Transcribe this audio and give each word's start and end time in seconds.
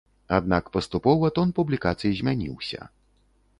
Аднак 0.37 0.71
паступова 0.77 1.29
тон 1.37 1.53
публікацый 1.59 2.11
змяніўся. 2.23 2.91